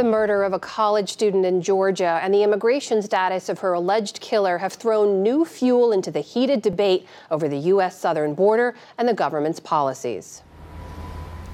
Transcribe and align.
The 0.00 0.04
murder 0.04 0.44
of 0.44 0.54
a 0.54 0.58
college 0.58 1.10
student 1.10 1.44
in 1.44 1.60
Georgia 1.60 2.18
and 2.22 2.32
the 2.32 2.42
immigration 2.42 3.02
status 3.02 3.50
of 3.50 3.58
her 3.58 3.74
alleged 3.74 4.22
killer 4.22 4.56
have 4.56 4.72
thrown 4.72 5.22
new 5.22 5.44
fuel 5.44 5.92
into 5.92 6.10
the 6.10 6.22
heated 6.22 6.62
debate 6.62 7.06
over 7.30 7.50
the 7.50 7.58
U.S. 7.58 8.00
southern 8.00 8.32
border 8.32 8.74
and 8.96 9.06
the 9.06 9.12
government's 9.12 9.60
policies. 9.60 10.40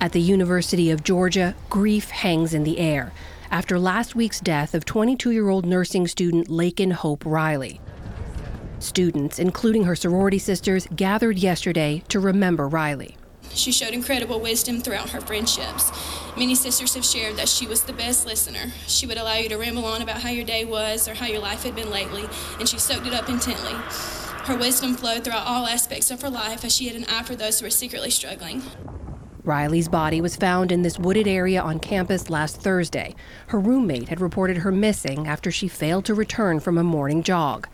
At 0.01 0.13
the 0.13 0.21
University 0.21 0.93
of 0.93 1.03
Georgia, 1.03 1.57
grief 1.69 2.11
hangs 2.11 2.55
in 2.55 2.63
the 2.63 2.79
air 2.79 3.13
after 3.51 3.81
last 3.81 4.15
week's 4.15 4.39
death 4.39 4.75
of 4.75 4.85
22 4.85 5.33
year 5.33 5.49
old 5.49 5.67
nursing 5.67 6.07
student 6.07 6.47
Laken 6.47 6.93
Hope 6.93 7.27
Riley. 7.27 7.81
Students, 8.79 9.41
including 9.41 9.83
her 9.83 9.97
sorority 9.97 10.39
sisters, 10.39 10.87
gathered 10.95 11.37
yesterday 11.37 12.05
to 12.11 12.21
remember 12.21 12.69
Riley. 12.69 13.17
She 13.55 13.73
showed 13.73 13.95
incredible 13.95 14.41
wisdom 14.41 14.81
throughout 14.81 15.11
her 15.11 15.21
friendships. 15.21 15.91
Many 16.37 16.55
sisters 16.55 16.95
have 16.95 17.05
shared 17.05 17.37
that 17.37 17.49
she 17.49 17.67
was 17.67 17.83
the 17.83 17.93
best 17.93 18.27
listener. 18.27 18.73
She 18.87 19.07
would 19.07 19.17
allow 19.17 19.37
you 19.37 19.49
to 19.49 19.57
ramble 19.57 19.85
on 19.85 20.03
about 20.03 20.23
how 20.23 20.31
your 20.31 20.45
day 20.45 20.65
was 20.65 21.09
or 21.09 21.15
how 21.15 21.27
your 21.27 21.41
life 21.41 21.63
had 21.63 21.75
been 21.75 21.91
lately, 21.91 22.25
and 22.59 22.69
she 22.69 22.79
soaked 22.79 23.07
it 23.07 23.15
up 23.15 23.29
intently. 23.29 23.75
Her 24.45 24.57
wisdom 24.57 24.95
flowed 24.95 25.25
throughout 25.25 25.47
all 25.47 25.67
aspects 25.67 26.11
of 26.11 26.23
her 26.23 26.31
life 26.31 26.65
as 26.65 26.75
she 26.75 26.87
had 26.87 26.97
an 26.97 27.05
eye 27.07 27.25
for 27.25 27.35
those 27.35 27.59
who 27.59 27.67
were 27.67 27.71
secretly 27.71 28.11
struggling. 28.11 28.63
Riley's 29.47 29.89
body 29.89 30.21
was 30.21 30.35
found 30.35 30.73
in 30.73 30.83
this 30.83 30.99
wooded 30.99 31.29
area 31.29 31.63
on 31.63 31.79
campus 31.79 32.29
last 32.29 32.61
Thursday. 32.61 33.15
Her 33.47 33.61
roommate 33.61 34.09
had 34.09 34.21
reported 34.21 34.59
her 34.59 34.73
missing 34.73 35.29
after 35.29 35.53
she 35.53 35.69
failed 35.69 36.05
to 36.07 36.15
return 36.15 36.59
from 36.59 36.77
a 36.79 36.85
morning 36.85 37.23
jog. 37.23 37.69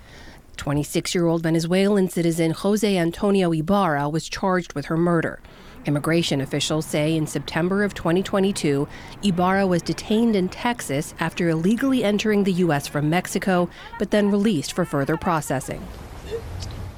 26 0.57 1.15
year 1.15 1.27
old 1.27 1.43
Venezuelan 1.43 2.09
citizen 2.09 2.51
Jose 2.53 2.97
Antonio 2.97 3.53
Ibarra 3.53 4.09
was 4.09 4.29
charged 4.29 4.75
with 4.75 4.87
her 4.87 4.97
murder. 4.97 5.41
Immigration 5.85 6.41
officials 6.41 6.87
say 6.87 7.17
in 7.17 7.27
September 7.27 7.83
of 7.83 7.93
2022, 7.95 8.87
Ibarra 9.25 9.67
was 9.67 9.83
detained 9.83 10.37
in 10.37 10.49
Texas 10.49 11.13
after 11.19 11.49
illegally 11.49 12.05
entering 12.05 12.45
the 12.45 12.53
U.S. 12.53 12.87
from 12.87 13.11
Mexico, 13.11 13.69
but 13.99 14.13
then 14.13 14.31
released 14.31 14.73
for 14.73 14.85
further 14.85 15.17
processing. 15.17 15.85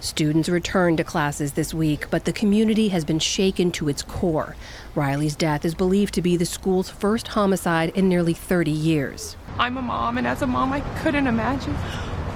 Students 0.00 0.50
returned 0.50 0.98
to 0.98 1.04
classes 1.04 1.52
this 1.52 1.72
week, 1.72 2.10
but 2.10 2.26
the 2.26 2.32
community 2.32 2.88
has 2.88 3.06
been 3.06 3.18
shaken 3.18 3.72
to 3.72 3.88
its 3.88 4.02
core. 4.02 4.54
Riley's 4.94 5.34
death 5.34 5.64
is 5.64 5.74
believed 5.74 6.12
to 6.14 6.20
be 6.20 6.36
the 6.36 6.44
school's 6.44 6.90
first 6.90 7.28
homicide 7.28 7.88
in 7.94 8.06
nearly 8.06 8.34
30 8.34 8.70
years. 8.70 9.34
I'm 9.58 9.78
a 9.78 9.82
mom, 9.82 10.18
and 10.18 10.26
as 10.26 10.42
a 10.42 10.46
mom, 10.46 10.74
I 10.74 10.80
couldn't 11.00 11.26
imagine, 11.26 11.74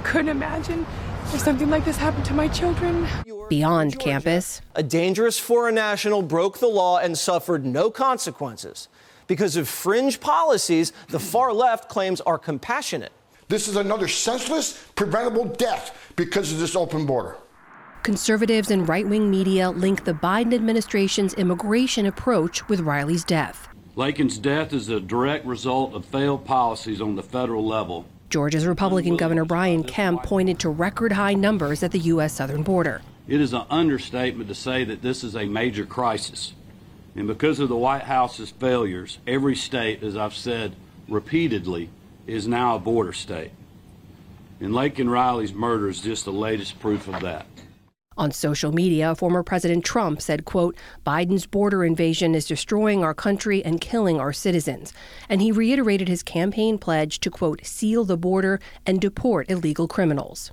couldn't 0.03 0.29
imagine 0.29 0.87
if 1.33 1.41
something 1.41 1.69
like 1.69 1.85
this 1.85 1.97
happened 1.97 2.25
to 2.25 2.33
my 2.33 2.47
children. 2.47 3.07
Beyond 3.49 3.93
Georgia, 3.93 4.03
campus, 4.03 4.61
a 4.75 4.83
dangerous 4.83 5.37
foreign 5.37 5.75
national 5.75 6.21
broke 6.21 6.59
the 6.59 6.67
law 6.67 6.97
and 6.97 7.17
suffered 7.17 7.65
no 7.65 7.91
consequences. 7.91 8.87
Because 9.27 9.55
of 9.55 9.67
fringe 9.67 10.19
policies 10.19 10.91
the 11.09 11.19
far 11.19 11.53
left 11.53 11.89
claims 11.89 12.21
are 12.21 12.37
compassionate. 12.37 13.11
This 13.47 13.67
is 13.67 13.75
another 13.75 14.07
senseless, 14.07 14.83
preventable 14.95 15.45
death 15.45 16.13
because 16.15 16.51
of 16.51 16.59
this 16.59 16.75
open 16.75 17.05
border. 17.05 17.37
Conservatives 18.03 18.71
and 18.71 18.87
right 18.87 19.07
wing 19.07 19.29
media 19.29 19.69
link 19.71 20.05
the 20.05 20.13
Biden 20.13 20.53
administration's 20.53 21.33
immigration 21.33 22.05
approach 22.05 22.67
with 22.69 22.79
Riley's 22.79 23.23
death. 23.23 23.67
Laken's 23.95 24.37
death 24.37 24.71
is 24.71 24.89
a 24.89 24.99
direct 24.99 25.45
result 25.45 25.93
of 25.93 26.05
failed 26.05 26.45
policies 26.45 27.01
on 27.01 27.15
the 27.15 27.23
federal 27.23 27.65
level. 27.65 28.05
Georgia's 28.29 28.67
Republican 28.67 29.17
Governor 29.17 29.43
Brian 29.43 29.83
Kemp 29.83 30.21
pointed 30.21 30.59
to 30.59 30.69
record 30.69 31.13
high 31.13 31.33
numbers 31.33 31.81
at 31.81 31.91
the 31.91 31.99
U.S. 31.99 32.33
southern 32.33 32.61
border. 32.61 33.01
It 33.27 33.41
is 33.41 33.53
an 33.53 33.63
understatement 33.71 34.47
to 34.49 34.55
say 34.55 34.83
that 34.83 35.01
this 35.01 35.23
is 35.23 35.35
a 35.35 35.45
major 35.45 35.85
crisis. 35.85 36.53
And 37.15 37.27
because 37.27 37.59
of 37.59 37.69
the 37.69 37.75
White 37.75 38.03
House's 38.03 38.51
failures, 38.51 39.17
every 39.25 39.55
state, 39.55 40.03
as 40.03 40.15
I've 40.15 40.35
said 40.35 40.75
repeatedly, 41.07 41.89
is 42.27 42.47
now 42.47 42.75
a 42.75 42.79
border 42.79 43.13
state. 43.13 43.51
And 44.59 44.73
Laken 44.73 45.09
Riley's 45.09 45.53
murder 45.53 45.89
is 45.89 46.01
just 46.01 46.25
the 46.25 46.31
latest 46.31 46.79
proof 46.79 47.07
of 47.07 47.21
that. 47.21 47.47
On 48.19 48.31
social 48.31 48.73
media, 48.73 49.15
former 49.15 49.43
President 49.43 49.85
Trump 49.85 50.21
said, 50.21 50.43
quote, 50.43 50.75
Biden's 51.07 51.45
border 51.45 51.85
invasion 51.85 52.35
is 52.35 52.45
destroying 52.45 53.01
our 53.01 53.13
country 53.13 53.63
and 53.63 53.79
killing 53.79 54.19
our 54.19 54.33
citizens. 54.33 54.91
And 55.29 55.41
he 55.41 55.53
reiterated 55.53 56.09
his 56.09 56.21
campaign 56.21 56.77
pledge 56.77 57.21
to, 57.21 57.31
quote, 57.31 57.65
seal 57.65 58.03
the 58.03 58.17
border 58.17 58.59
and 58.85 58.99
deport 58.99 59.49
illegal 59.49 59.87
criminals. 59.87 60.51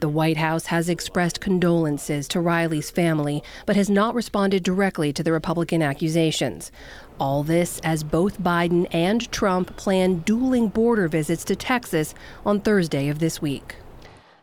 The 0.00 0.08
White 0.08 0.38
House 0.38 0.66
has 0.66 0.88
expressed 0.88 1.40
condolences 1.40 2.26
to 2.28 2.40
Riley's 2.40 2.90
family, 2.90 3.44
but 3.64 3.76
has 3.76 3.88
not 3.88 4.16
responded 4.16 4.64
directly 4.64 5.12
to 5.12 5.22
the 5.22 5.30
Republican 5.30 5.82
accusations. 5.82 6.72
All 7.20 7.44
this 7.44 7.78
as 7.84 8.02
both 8.02 8.42
Biden 8.42 8.88
and 8.90 9.30
Trump 9.30 9.76
plan 9.76 10.18
dueling 10.26 10.66
border 10.66 11.06
visits 11.06 11.44
to 11.44 11.54
Texas 11.54 12.12
on 12.44 12.58
Thursday 12.58 13.08
of 13.08 13.20
this 13.20 13.40
week. 13.40 13.76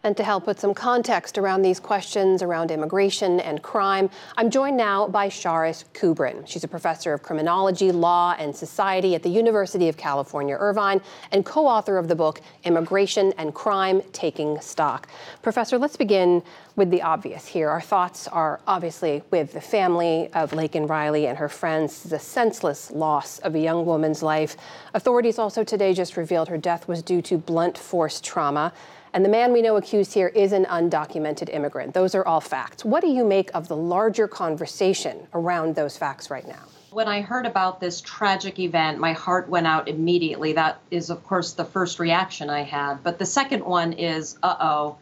And 0.04 0.18
to 0.18 0.24
help 0.24 0.46
put 0.46 0.60
some 0.60 0.74
context 0.74 1.38
around 1.38 1.62
these 1.62 1.80
questions 1.80 2.42
around 2.42 2.72
immigration 2.72 3.40
and 3.40 3.62
crime, 3.62 4.10
I'm 4.36 4.50
joined 4.50 4.76
now 4.76 5.08
by 5.08 5.30
Charis 5.30 5.86
Kubrin. 5.94 6.48
She's 6.48 6.64
a 6.64 6.68
professor 6.68 7.14
of 7.14 7.22
criminology, 7.22 7.92
law, 7.92 8.36
and 8.40 8.56
society 8.56 9.14
at 9.14 9.22
the 9.22 9.30
University 9.30 9.90
of 9.90 9.98
California, 9.98 10.58
Irvine, 10.60 11.02
and 11.32 11.46
co 11.46 11.68
author 11.68 12.00
of 12.00 12.08
the 12.08 12.16
book 12.16 12.42
Immigration 12.64 13.32
and 13.38 13.54
Crime 13.54 14.02
Taking 14.12 14.60
Stock. 14.60 15.08
Professor, 15.44 15.78
let's 15.78 15.98
begin 15.98 16.42
with 16.76 16.90
the 16.90 17.04
obvious 17.04 17.46
here. 17.46 17.70
Our 17.70 17.82
thoughts 17.82 18.28
are 18.28 18.60
obviously 18.66 19.22
with 19.30 19.54
the 19.54 19.62
family 19.62 20.30
of 20.34 20.52
Laken 20.52 20.90
Riley 20.90 21.28
and 21.28 21.38
her 21.38 21.50
friends, 21.50 22.02
the 22.02 22.18
senseless 22.18 22.90
loss 22.90 23.38
of 23.40 23.54
a 23.54 23.60
young 23.60 23.86
woman's 23.86 24.24
life. 24.24 24.58
Authorities 24.96 25.38
also 25.38 25.64
today 25.64 25.94
just 25.94 26.18
revealed 26.18 26.48
her 26.48 26.58
death 26.58 26.88
was 26.88 27.04
due 27.04 27.22
to 27.22 27.38
blunt 27.38 27.78
force 27.78 28.20
trauma. 28.20 28.74
And 29.14 29.26
the 29.26 29.30
man 29.30 29.52
we 29.52 29.62
know 29.62 29.76
accused 29.76 30.14
here 30.14 30.30
is 30.30 30.54
an 30.54 30.66
undocumented 30.66 31.54
immigrant. 31.54 31.94
Those 31.94 32.16
are 32.16 32.26
all 32.26 32.40
facts. 32.40 32.86
What 32.86 33.02
do 33.02 33.10
you 33.10 33.26
make 33.26 33.52
of 33.54 33.68
the 33.68 33.76
larger 33.76 34.28
conversation 34.28 35.28
around 35.34 35.76
those 35.76 35.98
facts 35.98 36.30
right 36.30 36.48
now? 36.48 36.64
When 36.92 37.08
I 37.08 37.22
heard 37.22 37.46
about 37.46 37.82
this 37.82 38.00
tragic 38.00 38.60
event, 38.60 39.00
my 39.00 39.14
heart 39.14 39.50
went 39.50 39.68
out 39.68 39.90
immediately. 39.90 40.54
That 40.54 40.80
is, 40.92 41.10
of 41.10 41.24
course, 41.26 41.54
the 41.54 41.66
first 41.66 42.00
reaction 42.00 42.50
I 42.50 42.64
had. 42.64 43.04
But 43.04 43.20
the 43.20 43.26
second 43.26 43.66
one 43.66 43.94
is, 43.94 44.38
uh 44.42 44.56
oh. 44.60 44.98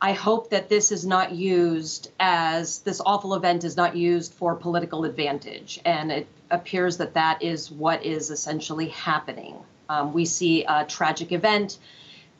I 0.00 0.12
hope 0.12 0.50
that 0.50 0.68
this 0.68 0.92
is 0.92 1.04
not 1.04 1.32
used 1.32 2.10
as 2.20 2.78
this 2.80 3.00
awful 3.04 3.34
event 3.34 3.64
is 3.64 3.76
not 3.76 3.96
used 3.96 4.32
for 4.32 4.54
political 4.54 5.04
advantage. 5.04 5.80
And 5.84 6.12
it 6.12 6.26
appears 6.50 6.98
that 6.98 7.14
that 7.14 7.42
is 7.42 7.70
what 7.70 8.04
is 8.04 8.30
essentially 8.30 8.88
happening. 8.88 9.56
Um, 9.88 10.12
we 10.12 10.24
see 10.24 10.64
a 10.64 10.84
tragic 10.84 11.32
event 11.32 11.78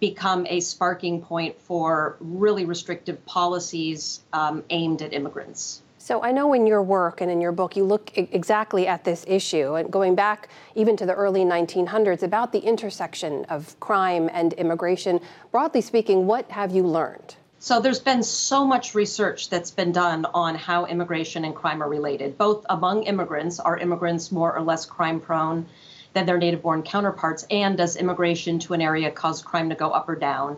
become 0.00 0.46
a 0.48 0.60
sparking 0.60 1.20
point 1.22 1.60
for 1.60 2.16
really 2.20 2.64
restrictive 2.64 3.24
policies 3.26 4.20
um, 4.32 4.62
aimed 4.70 5.02
at 5.02 5.12
immigrants. 5.12 5.82
So 6.08 6.22
I 6.22 6.32
know 6.32 6.54
in 6.54 6.66
your 6.66 6.82
work 6.82 7.20
and 7.20 7.30
in 7.30 7.40
your 7.40 7.52
book, 7.52 7.76
you 7.76 7.84
look 7.84 8.16
exactly 8.16 8.86
at 8.86 9.04
this 9.04 9.24
issue, 9.28 9.74
and 9.74 9.90
going 9.90 10.14
back 10.14 10.48
even 10.74 10.96
to 10.96 11.04
the 11.04 11.12
early 11.12 11.40
1900s, 11.40 12.22
about 12.22 12.52
the 12.52 12.60
intersection 12.60 13.44
of 13.46 13.78
crime 13.80 14.30
and 14.32 14.52
immigration. 14.54 15.20
Broadly 15.50 15.80
speaking, 15.80 16.26
what 16.26 16.50
have 16.50 16.70
you 16.72 16.84
learned? 16.84 17.34
So 17.58 17.80
there's 17.80 17.98
been 17.98 18.22
so 18.22 18.64
much 18.64 18.94
research 18.94 19.50
that's 19.50 19.72
been 19.72 19.90
done 19.90 20.24
on 20.32 20.54
how 20.54 20.86
immigration 20.86 21.44
and 21.44 21.54
crime 21.54 21.82
are 21.82 21.88
related, 21.88 22.38
both 22.38 22.64
among 22.70 23.02
immigrants. 23.02 23.58
Are 23.58 23.76
immigrants 23.76 24.30
more 24.30 24.56
or 24.56 24.62
less 24.62 24.86
crime 24.86 25.18
prone? 25.18 25.66
Than 26.12 26.26
their 26.26 26.38
native 26.38 26.62
born 26.62 26.82
counterparts? 26.82 27.46
And 27.50 27.76
does 27.76 27.96
immigration 27.96 28.58
to 28.60 28.74
an 28.74 28.80
area 28.80 29.10
cause 29.10 29.42
crime 29.42 29.68
to 29.70 29.74
go 29.74 29.90
up 29.90 30.08
or 30.08 30.16
down? 30.16 30.56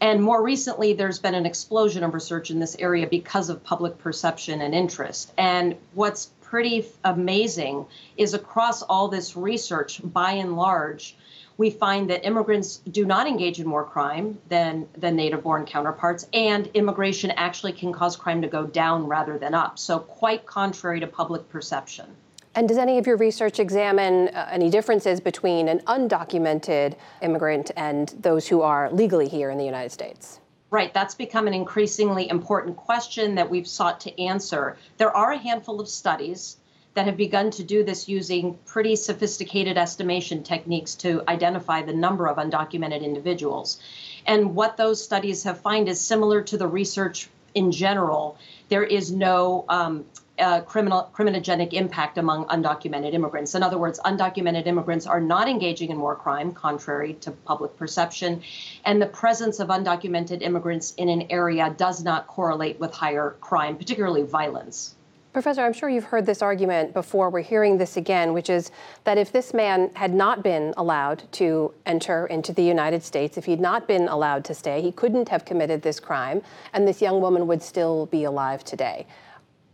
And 0.00 0.22
more 0.22 0.42
recently, 0.42 0.92
there's 0.92 1.18
been 1.18 1.34
an 1.34 1.46
explosion 1.46 2.04
of 2.04 2.14
research 2.14 2.50
in 2.50 2.60
this 2.60 2.76
area 2.78 3.06
because 3.06 3.50
of 3.50 3.64
public 3.64 3.98
perception 3.98 4.60
and 4.60 4.74
interest. 4.74 5.32
And 5.36 5.76
what's 5.94 6.30
pretty 6.40 6.86
amazing 7.04 7.86
is 8.16 8.32
across 8.32 8.82
all 8.82 9.08
this 9.08 9.36
research, 9.36 10.00
by 10.04 10.32
and 10.32 10.56
large, 10.56 11.16
we 11.56 11.70
find 11.70 12.08
that 12.08 12.24
immigrants 12.24 12.76
do 12.76 13.04
not 13.04 13.26
engage 13.26 13.58
in 13.58 13.66
more 13.66 13.84
crime 13.84 14.38
than, 14.48 14.88
than 14.96 15.16
native 15.16 15.42
born 15.42 15.66
counterparts, 15.66 16.26
and 16.32 16.68
immigration 16.68 17.32
actually 17.32 17.72
can 17.72 17.92
cause 17.92 18.14
crime 18.16 18.40
to 18.42 18.48
go 18.48 18.64
down 18.64 19.08
rather 19.08 19.36
than 19.36 19.54
up. 19.54 19.78
So, 19.78 19.98
quite 19.98 20.46
contrary 20.46 21.00
to 21.00 21.08
public 21.08 21.48
perception. 21.48 22.06
And 22.54 22.68
does 22.68 22.78
any 22.78 22.98
of 22.98 23.06
your 23.06 23.16
research 23.16 23.60
examine 23.60 24.28
uh, 24.28 24.48
any 24.50 24.70
differences 24.70 25.20
between 25.20 25.68
an 25.68 25.80
undocumented 25.80 26.96
immigrant 27.22 27.70
and 27.76 28.08
those 28.20 28.48
who 28.48 28.62
are 28.62 28.90
legally 28.90 29.28
here 29.28 29.50
in 29.50 29.58
the 29.58 29.64
United 29.64 29.92
States? 29.92 30.40
Right, 30.70 30.92
that's 30.92 31.14
become 31.14 31.46
an 31.46 31.54
increasingly 31.54 32.28
important 32.28 32.76
question 32.76 33.36
that 33.36 33.48
we've 33.48 33.66
sought 33.66 34.00
to 34.00 34.22
answer. 34.22 34.76
There 34.98 35.14
are 35.16 35.32
a 35.32 35.38
handful 35.38 35.80
of 35.80 35.88
studies 35.88 36.58
that 36.94 37.06
have 37.06 37.16
begun 37.16 37.50
to 37.52 37.62
do 37.62 37.84
this 37.84 38.08
using 38.08 38.58
pretty 38.66 38.96
sophisticated 38.96 39.78
estimation 39.78 40.42
techniques 40.42 40.94
to 40.96 41.22
identify 41.28 41.82
the 41.82 41.92
number 41.92 42.26
of 42.26 42.36
undocumented 42.38 43.02
individuals. 43.02 43.80
And 44.26 44.54
what 44.54 44.76
those 44.76 45.02
studies 45.02 45.44
have 45.44 45.60
found 45.60 45.88
is 45.88 46.00
similar 46.00 46.42
to 46.42 46.58
the 46.58 46.66
research 46.66 47.28
in 47.54 47.72
general. 47.72 48.36
There 48.68 48.82
is 48.82 49.10
no 49.12 49.64
um, 49.68 50.04
uh, 50.38 50.60
criminal 50.62 51.10
criminogenic 51.14 51.72
impact 51.72 52.18
among 52.18 52.46
undocumented 52.46 53.14
immigrants. 53.14 53.54
In 53.54 53.62
other 53.62 53.78
words, 53.78 54.00
undocumented 54.04 54.66
immigrants 54.66 55.06
are 55.06 55.20
not 55.20 55.48
engaging 55.48 55.90
in 55.90 55.96
more 55.96 56.16
crime, 56.16 56.52
contrary 56.52 57.14
to 57.14 57.30
public 57.30 57.76
perception, 57.76 58.42
and 58.84 59.00
the 59.00 59.06
presence 59.06 59.60
of 59.60 59.68
undocumented 59.68 60.42
immigrants 60.42 60.94
in 60.94 61.08
an 61.08 61.26
area 61.30 61.74
does 61.76 62.02
not 62.02 62.26
correlate 62.26 62.78
with 62.80 62.92
higher 62.92 63.36
crime, 63.40 63.76
particularly 63.76 64.22
violence. 64.22 64.94
Professor, 65.32 65.62
I'm 65.62 65.74
sure 65.74 65.90
you've 65.90 66.04
heard 66.04 66.24
this 66.24 66.40
argument 66.40 66.94
before. 66.94 67.28
We're 67.28 67.42
hearing 67.42 67.76
this 67.76 67.96
again, 67.96 68.32
which 68.32 68.48
is 68.48 68.70
that 69.04 69.18
if 69.18 69.30
this 69.30 69.52
man 69.52 69.90
had 69.94 70.12
not 70.12 70.42
been 70.42 70.72
allowed 70.76 71.30
to 71.32 71.72
enter 71.84 72.26
into 72.26 72.52
the 72.52 72.62
United 72.62 73.02
States, 73.02 73.36
if 73.36 73.44
he'd 73.44 73.60
not 73.60 73.86
been 73.86 74.08
allowed 74.08 74.44
to 74.46 74.54
stay, 74.54 74.80
he 74.80 74.90
couldn't 74.90 75.28
have 75.28 75.44
committed 75.44 75.82
this 75.82 76.00
crime, 76.00 76.42
and 76.72 76.88
this 76.88 77.02
young 77.02 77.20
woman 77.20 77.46
would 77.46 77.62
still 77.62 78.06
be 78.06 78.24
alive 78.24 78.64
today. 78.64 79.06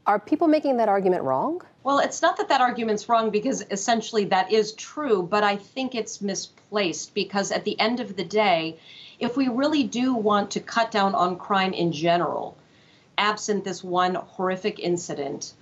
Are 0.07 0.19
people 0.19 0.49
making 0.49 0.77
that 0.77 0.89
argument 0.91 1.23
wrong? 1.23 1.63
Well, 1.83 1.99
it's 1.99 2.21
not 2.21 2.37
that 2.37 2.49
that 2.49 2.61
argument's 2.61 3.09
wrong 3.09 3.31
because 3.31 3.65
essentially 3.71 4.27
that 4.27 4.53
is 4.53 4.73
true, 4.73 5.23
but 5.23 5.43
I 5.43 5.57
think 5.57 5.95
it's 5.95 6.21
misplaced 6.21 7.15
because 7.15 7.51
at 7.51 7.65
the 7.65 7.79
end 7.81 8.01
of 8.01 8.15
the 8.15 8.25
day, 8.25 8.79
if 9.19 9.37
we 9.37 9.49
really 9.49 9.83
do 9.83 10.13
want 10.15 10.51
to 10.53 10.61
cut 10.61 10.91
down 10.91 11.15
on 11.15 11.37
crime 11.37 11.73
in 11.73 11.93
general, 11.93 12.55
absent 13.17 13.65
this 13.65 13.83
one 13.83 14.15
horrific 14.15 14.79
incident, 14.79 15.55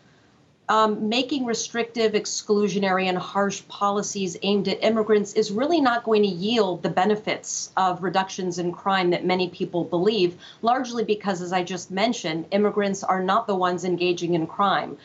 um, 0.69 1.09
making 1.09 1.45
restrictive, 1.45 2.13
exclusionary, 2.13 3.07
and 3.07 3.19
harsh 3.19 3.63
policies 3.69 4.37
aimed 4.43 4.69
at 4.69 4.83
immigrants 4.83 5.33
is 5.35 5.51
really 5.51 5.81
not 5.81 6.05
going 6.05 6.23
to 6.23 6.29
yield 6.29 6.83
the 6.83 6.89
benefits 6.89 7.71
of 7.77 8.03
reductions 8.03 8.59
in 8.59 8.73
crime 8.73 9.11
that 9.11 9.25
many 9.25 9.49
people 9.49 9.85
believe, 9.85 10.37
largely 10.63 11.05
because, 11.05 11.43
as 11.43 11.53
I 11.53 11.63
just 11.65 11.91
mentioned, 11.91 12.47
immigrants 12.53 13.03
are 13.03 13.23
not 13.23 13.47
the 13.47 13.57
ones 13.57 13.85
engaging 13.85 14.35
in 14.35 14.47
crime. 14.47 14.97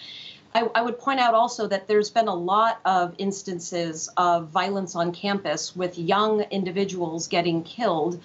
I, 0.54 0.70
I, 0.74 0.82
would 0.82 0.98
point 0.98 1.20
out 1.20 1.34
also 1.34 1.68
that 1.68 1.88
there's 1.88 2.10
been 2.10 2.28
a 2.28 2.34
lot 2.34 2.80
of 2.86 3.14
instances 3.18 4.10
of 4.18 4.48
violence 4.48 4.96
on 4.96 5.12
campus 5.12 5.76
with 5.76 6.00
young 6.00 6.42
individuals 6.42 7.28
getting 7.28 7.64
killed 7.64 8.22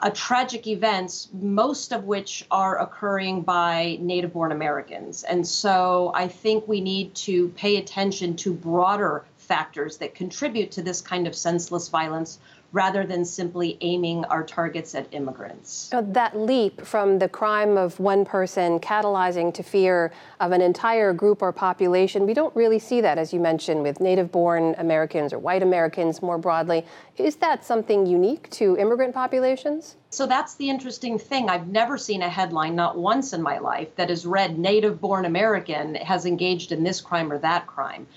uh, 0.00 0.10
tragic 0.12 0.66
events, 0.66 1.28
most 1.32 1.92
of 1.92 2.04
which 2.04 2.44
are 2.50 2.78
occurring 2.80 3.42
by 3.42 3.98
native 4.00 4.32
born 4.32 4.52
Americans. 4.52 5.22
And 5.22 5.46
so 5.46 6.12
I 6.14 6.28
think 6.28 6.66
we 6.68 6.80
need 6.80 7.14
to 7.16 7.48
pay 7.50 7.76
attention 7.76 8.36
to 8.36 8.52
broader 8.52 9.24
factors 9.38 9.98
that 9.98 10.14
contribute 10.14 10.70
to 10.72 10.82
this 10.82 11.00
kind 11.00 11.26
of 11.26 11.34
senseless 11.34 11.88
violence 11.88 12.38
rather 12.74 13.06
than 13.06 13.24
simply 13.24 13.78
aiming 13.82 14.24
our 14.24 14.42
targets 14.42 14.96
at 14.96 15.06
immigrants. 15.12 15.70
So 15.70 16.02
that 16.02 16.36
leap 16.36 16.80
from 16.80 17.20
the 17.20 17.28
crime 17.28 17.76
of 17.76 18.00
one 18.00 18.24
person 18.24 18.80
catalyzing 18.80 19.54
to 19.54 19.62
fear 19.62 20.12
of 20.40 20.50
an 20.50 20.60
entire 20.60 21.12
group 21.12 21.40
or 21.40 21.52
population, 21.52 22.26
we 22.26 22.34
don't 22.34 22.54
really 22.56 22.80
see 22.80 23.00
that, 23.00 23.16
as 23.16 23.32
you 23.32 23.38
mentioned, 23.38 23.84
with 23.84 24.00
native 24.00 24.32
born 24.32 24.74
Americans 24.78 25.32
or 25.32 25.38
white 25.38 25.62
Americans 25.62 26.20
more 26.20 26.36
broadly. 26.36 26.84
Is 27.16 27.36
that 27.36 27.64
something 27.64 28.06
unique 28.06 28.50
to 28.50 28.76
immigrant 28.76 29.14
populations? 29.14 29.94
So 30.10 30.26
that's 30.26 30.56
the 30.56 30.68
interesting 30.68 31.16
thing. 31.16 31.48
I've 31.48 31.68
never 31.68 31.96
seen 31.96 32.22
a 32.22 32.28
headline, 32.28 32.74
not 32.74 32.98
once 32.98 33.32
in 33.32 33.40
my 33.40 33.58
life, 33.58 33.94
that 33.94 34.10
has 34.10 34.26
read 34.26 34.58
native 34.58 35.00
born 35.00 35.24
American 35.24 35.94
has 35.94 36.26
engaged 36.26 36.72
in 36.72 36.82
this 36.82 37.00
crime 37.00 37.30
or 37.30 37.38
that 37.38 37.68
crime. 37.68 38.08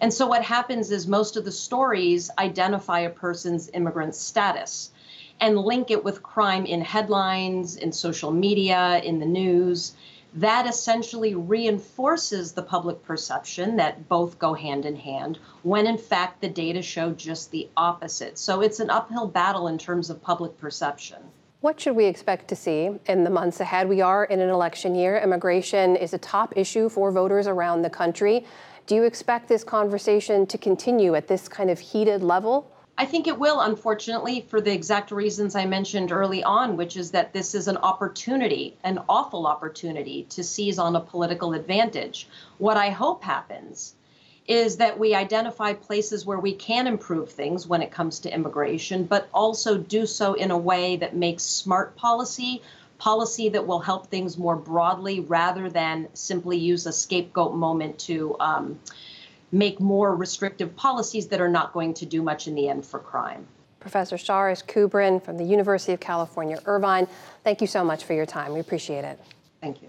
And 0.00 0.12
so 0.12 0.26
what 0.26 0.42
happens 0.42 0.90
is 0.90 1.06
most 1.06 1.36
of 1.36 1.44
the 1.44 1.52
stories 1.52 2.30
identify 2.38 3.00
a 3.00 3.10
person's 3.10 3.70
immigrant 3.72 4.14
status 4.14 4.90
and 5.40 5.58
link 5.58 5.90
it 5.90 6.04
with 6.04 6.22
crime 6.22 6.66
in 6.66 6.80
headlines, 6.80 7.76
in 7.76 7.92
social 7.92 8.30
media, 8.30 9.00
in 9.04 9.18
the 9.18 9.26
news. 9.26 9.94
That 10.34 10.66
essentially 10.66 11.34
reinforces 11.34 12.52
the 12.52 12.62
public 12.62 13.02
perception 13.04 13.76
that 13.76 14.06
both 14.08 14.38
go 14.38 14.52
hand 14.52 14.84
in 14.84 14.96
hand, 14.96 15.38
when 15.62 15.86
in 15.86 15.96
fact 15.96 16.42
the 16.42 16.48
data 16.48 16.82
show 16.82 17.12
just 17.12 17.50
the 17.50 17.68
opposite. 17.76 18.38
So 18.38 18.60
it's 18.60 18.80
an 18.80 18.90
uphill 18.90 19.28
battle 19.28 19.66
in 19.68 19.78
terms 19.78 20.10
of 20.10 20.22
public 20.22 20.58
perception. 20.58 21.22
What 21.62 21.80
should 21.80 21.96
we 21.96 22.04
expect 22.04 22.48
to 22.48 22.56
see 22.56 22.90
in 23.06 23.24
the 23.24 23.30
months 23.30 23.60
ahead? 23.60 23.88
We 23.88 24.02
are 24.02 24.24
in 24.24 24.40
an 24.40 24.50
election 24.50 24.94
year. 24.94 25.18
Immigration 25.18 25.96
is 25.96 26.12
a 26.12 26.18
top 26.18 26.52
issue 26.54 26.90
for 26.90 27.10
voters 27.10 27.46
around 27.46 27.80
the 27.80 27.90
country. 27.90 28.44
Do 28.86 28.94
you 28.94 29.02
expect 29.02 29.48
this 29.48 29.64
conversation 29.64 30.46
to 30.46 30.56
continue 30.56 31.16
at 31.16 31.26
this 31.26 31.48
kind 31.48 31.70
of 31.70 31.80
heated 31.80 32.22
level? 32.22 32.70
I 32.96 33.04
think 33.04 33.26
it 33.26 33.36
will, 33.36 33.60
unfortunately, 33.60 34.46
for 34.48 34.60
the 34.60 34.72
exact 34.72 35.10
reasons 35.10 35.56
I 35.56 35.66
mentioned 35.66 36.12
early 36.12 36.44
on, 36.44 36.76
which 36.76 36.96
is 36.96 37.10
that 37.10 37.32
this 37.32 37.52
is 37.56 37.66
an 37.66 37.78
opportunity, 37.78 38.76
an 38.84 39.00
awful 39.08 39.48
opportunity 39.48 40.22
to 40.30 40.44
seize 40.44 40.78
on 40.78 40.94
a 40.94 41.00
political 41.00 41.52
advantage. 41.52 42.28
What 42.58 42.76
I 42.76 42.90
hope 42.90 43.24
happens 43.24 43.96
is 44.46 44.76
that 44.76 45.00
we 45.00 45.16
identify 45.16 45.72
places 45.72 46.24
where 46.24 46.38
we 46.38 46.54
can 46.54 46.86
improve 46.86 47.32
things 47.32 47.66
when 47.66 47.82
it 47.82 47.90
comes 47.90 48.20
to 48.20 48.32
immigration, 48.32 49.02
but 49.02 49.28
also 49.34 49.76
do 49.76 50.06
so 50.06 50.34
in 50.34 50.52
a 50.52 50.58
way 50.58 50.94
that 50.94 51.16
makes 51.16 51.42
smart 51.42 51.96
policy 51.96 52.62
policy 52.98 53.48
that 53.50 53.66
will 53.66 53.80
help 53.80 54.08
things 54.08 54.38
more 54.38 54.56
broadly 54.56 55.20
rather 55.20 55.68
than 55.68 56.08
simply 56.14 56.56
use 56.56 56.86
a 56.86 56.92
scapegoat 56.92 57.54
moment 57.54 57.98
to 58.00 58.36
um, 58.40 58.78
make 59.52 59.80
more 59.80 60.14
restrictive 60.14 60.74
policies 60.76 61.28
that 61.28 61.40
are 61.40 61.48
not 61.48 61.72
going 61.72 61.94
to 61.94 62.06
do 62.06 62.22
much 62.22 62.46
in 62.48 62.54
the 62.54 62.68
end 62.68 62.84
for 62.84 62.98
crime. 62.98 63.46
Professor 63.80 64.18
Charis 64.18 64.62
Kubrin 64.62 65.22
from 65.22 65.36
the 65.38 65.44
University 65.44 65.92
of 65.92 66.00
California, 66.00 66.58
Irvine, 66.66 67.06
thank 67.44 67.60
you 67.60 67.66
so 67.66 67.84
much 67.84 68.04
for 68.04 68.14
your 68.14 68.26
time. 68.26 68.52
We 68.52 68.60
appreciate 68.60 69.04
it. 69.04 69.20
Thank 69.60 69.82
you. 69.82 69.88